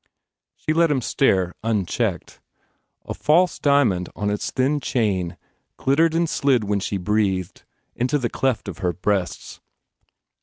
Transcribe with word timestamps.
She 0.55 0.73
let 0.73 0.89
him 0.89 0.99
stare 0.99 1.53
unchecked. 1.63 2.41
A 3.05 3.13
false 3.13 3.59
diamond 3.59 4.09
on 4.15 4.31
its 4.31 4.49
thin 4.49 4.79
chain 4.79 5.37
glittered 5.77 6.15
and 6.15 6.27
slid 6.27 6.63
when 6.63 6.79
she 6.79 6.97
breathed 6.97 7.65
into 7.95 8.17
the 8.17 8.27
cleft 8.27 8.67
of 8.67 8.79
her 8.79 8.93
breasts. 8.93 9.59